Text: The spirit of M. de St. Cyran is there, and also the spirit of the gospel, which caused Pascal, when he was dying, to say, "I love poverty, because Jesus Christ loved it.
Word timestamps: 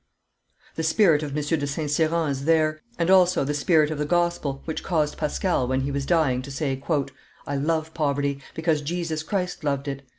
The 0.77 0.81
spirit 0.81 1.21
of 1.21 1.37
M. 1.37 1.43
de 1.43 1.67
St. 1.67 1.91
Cyran 1.91 2.31
is 2.31 2.45
there, 2.45 2.81
and 2.97 3.11
also 3.11 3.43
the 3.43 3.53
spirit 3.53 3.91
of 3.91 3.99
the 3.99 4.05
gospel, 4.05 4.63
which 4.65 4.81
caused 4.81 5.15
Pascal, 5.15 5.67
when 5.67 5.81
he 5.81 5.91
was 5.91 6.07
dying, 6.07 6.41
to 6.41 6.49
say, 6.49 6.81
"I 7.45 7.55
love 7.55 7.93
poverty, 7.93 8.41
because 8.55 8.81
Jesus 8.81 9.21
Christ 9.21 9.63
loved 9.63 9.87
it. 9.87 10.01